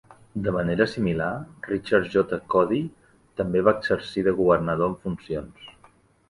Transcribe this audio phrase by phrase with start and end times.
[0.45, 1.27] De manera similar,
[1.67, 2.39] Richard J.
[2.53, 2.81] Codey
[3.43, 5.71] també va exercir de governador en funcions.